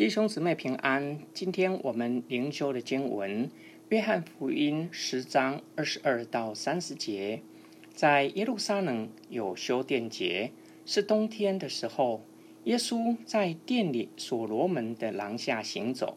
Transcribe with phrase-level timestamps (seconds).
[0.00, 3.46] 弟兄姊妹平安，今天我们灵修的经文
[3.90, 7.42] 《约翰福音》十章二十二到三十节。
[7.92, 10.52] 在耶路撒冷有修殿节，
[10.86, 12.24] 是冬天的时候，
[12.64, 16.16] 耶稣在殿里所罗门的廊下行走。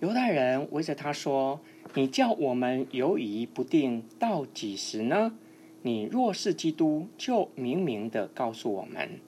[0.00, 1.58] 犹太人围着他说
[1.96, 5.34] ：“你叫我们犹疑不定到几时呢？
[5.80, 9.18] 你若是基督，就明明地告诉我们。”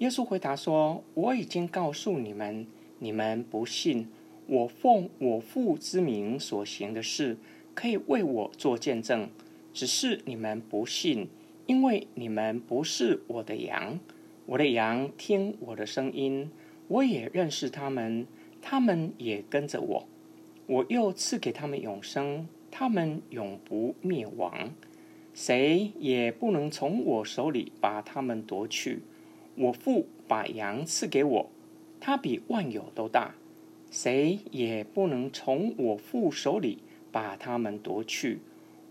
[0.00, 2.66] 耶稣回答说：“我已经告诉你们。”
[2.98, 4.08] 你们不信，
[4.46, 7.36] 我奉我父之名所行的事，
[7.74, 9.28] 可以为我做见证。
[9.72, 11.28] 只是你们不信，
[11.66, 13.98] 因为你们不是我的羊。
[14.46, 16.50] 我的羊听我的声音，
[16.88, 18.26] 我也认识他们，
[18.62, 20.08] 他们也跟着我。
[20.66, 24.70] 我又赐给他们永生，他们永不灭亡，
[25.34, 29.00] 谁也不能从我手里把他们夺去。
[29.56, 31.50] 我父把羊赐给我。
[32.00, 33.34] 他比万有都大，
[33.90, 36.78] 谁也不能从我父手里
[37.10, 38.40] 把他们夺去。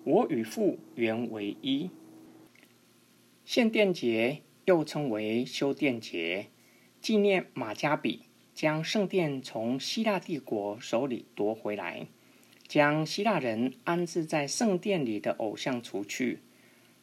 [0.03, 1.89] 我与父原为一。
[3.43, 6.47] 献殿节又称为修殿节，
[6.99, 8.21] 纪念马加比
[8.53, 12.07] 将圣殿从希腊帝国手里夺回来，
[12.67, 16.39] 将希腊人安置在圣殿里的偶像除去，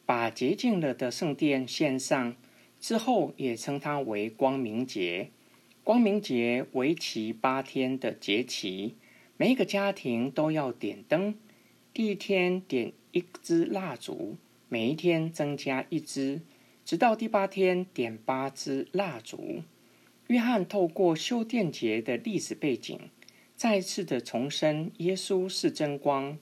[0.05, 2.35] 把洁净了的圣殿献上
[2.79, 5.29] 之后，也称它为光明节。
[5.83, 8.93] 光明节为期八天的节期，
[9.35, 11.35] 每一个家庭都要点灯。
[11.93, 14.37] 第一天点一支蜡烛，
[14.69, 16.39] 每一天增加一支，
[16.85, 19.63] 直到第八天点八支蜡烛。
[20.27, 22.97] 约翰透过修殿节的历史背景，
[23.57, 26.37] 再次的重申耶稣是真光，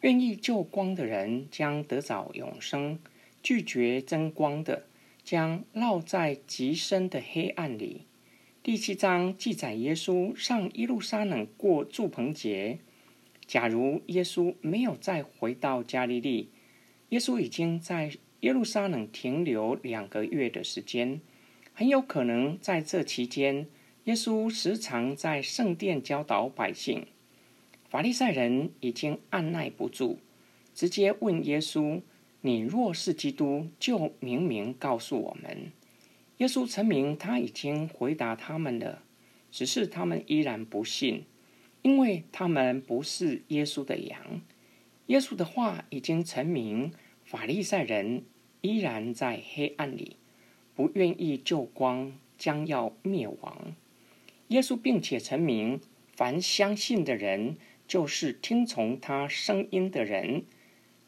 [0.00, 2.98] 愿意救光的人将得着永生，
[3.42, 4.86] 拒绝真光的
[5.22, 8.06] 将落在极深的黑暗里。
[8.68, 12.78] 第七章记载耶稣上耶路撒冷过住棚节。
[13.46, 16.50] 假如耶稣没有再回到加利利，
[17.08, 21.18] 耶稣已经在耶路撒冷停留两个月的时间。
[21.72, 23.66] 很有可能在这期间，
[24.04, 27.06] 耶稣时常在圣殿教导百姓。
[27.88, 30.18] 法利赛人已经按捺不住，
[30.74, 32.02] 直接问耶稣
[32.42, 35.72] ：“你若是基督，就明明告诉我们。”
[36.38, 39.02] 耶稣陈明，他已经回答他们了，
[39.50, 41.24] 只是他们依然不信，
[41.82, 44.40] 因为他们不是耶稣的羊。
[45.06, 46.92] 耶稣的话已经成名，
[47.24, 48.22] 法利赛人
[48.60, 50.16] 依然在黑暗里，
[50.76, 53.74] 不愿意救光，将要灭亡。
[54.48, 55.80] 耶稣并且陈明，
[56.14, 57.56] 凡相信的人，
[57.88, 60.44] 就是听从他声音的人，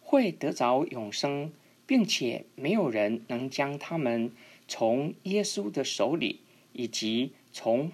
[0.00, 1.52] 会得着永生，
[1.86, 4.32] 并且没有人能将他们。
[4.70, 6.42] 从耶稣的手里，
[6.72, 7.90] 以及从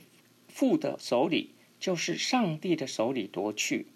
[0.46, 3.86] 父的手里，就是上帝的手里夺去。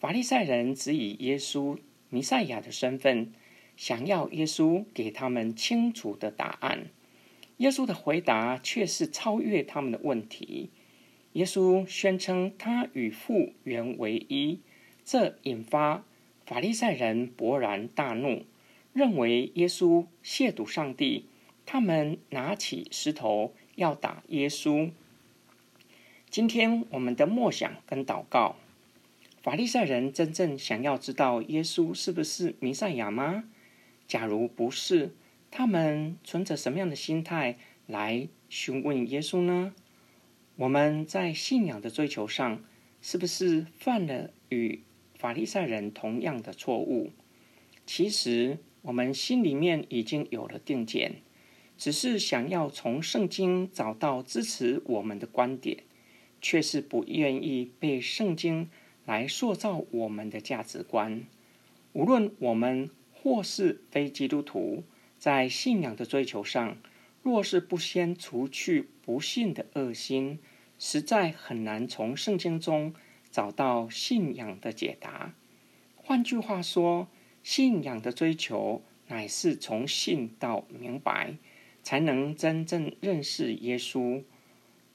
[0.00, 1.78] 法利赛人只以耶稣
[2.08, 3.32] 弥赛亚的身份，
[3.76, 6.88] 想要耶稣给他们清楚的答案。
[7.58, 10.70] 耶稣的回答却是超越他们的问题。
[11.34, 14.58] 耶稣宣称他与父原为一，
[15.04, 16.04] 这引发
[16.44, 18.44] 法利赛人勃然大怒，
[18.92, 21.26] 认为耶稣亵渎上帝。
[21.72, 24.90] 他们拿起石头要打耶稣。
[26.28, 28.56] 今天我们的默想跟祷告，
[29.40, 33.44] 法利赛人真正想要知道耶稣是不是弥赛亚吗？
[34.08, 35.14] 假如不是，
[35.52, 37.56] 他们存着什么样的心态
[37.86, 39.72] 来询问耶稣呢？
[40.56, 42.64] 我们在信仰的追求上，
[43.00, 44.80] 是不是犯了与
[45.16, 47.12] 法利赛人同样的错误？
[47.86, 51.22] 其实我们心里面已经有了定见。
[51.80, 55.78] 只是想要从圣经找到支持我们的观点，
[56.42, 58.68] 却是不愿意被圣经
[59.06, 61.24] 来塑造我们的价值观。
[61.94, 64.84] 无论我们或是非基督徒，
[65.18, 66.76] 在信仰的追求上，
[67.22, 70.38] 若是不先除去不信的恶心，
[70.78, 72.92] 实在很难从圣经中
[73.30, 75.32] 找到信仰的解答。
[75.96, 77.08] 换句话说，
[77.42, 81.36] 信仰的追求乃是从信到明白。
[81.82, 84.22] 才能真正认识耶稣。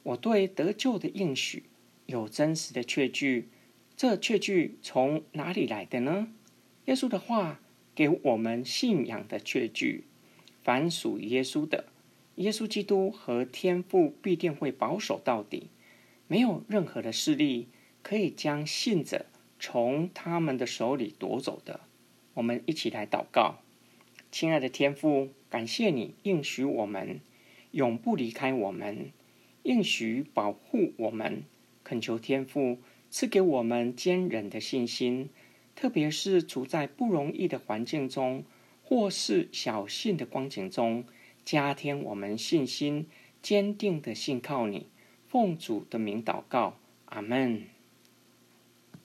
[0.03, 1.63] 我对得救的应许
[2.05, 3.49] 有真实的确据，
[3.97, 6.27] 这确据从哪里来的呢？
[6.85, 7.59] 耶稣的话
[7.95, 10.03] 给我们信仰的确据。
[10.63, 11.85] 凡属耶稣的，
[12.35, 15.69] 耶稣基督和天父必定会保守到底，
[16.27, 17.67] 没有任何的势力
[18.01, 19.27] 可以将信者
[19.59, 21.81] 从他们的手里夺走的。
[22.35, 23.59] 我们一起来祷告。
[24.31, 27.21] 亲爱的天父，感谢你应许我们
[27.71, 29.13] 永不离开我们，
[29.63, 31.45] 应许保护我们，
[31.81, 32.79] 恳求天父
[33.09, 35.29] 赐给我们坚忍的信心，
[35.73, 38.43] 特别是处在不容易的环境中，
[38.83, 41.05] 或是小幸的光景中，
[41.45, 43.07] 加添我们信心，
[43.41, 44.87] 坚定的信靠你。
[45.29, 47.74] 奉主的名祷告，阿门。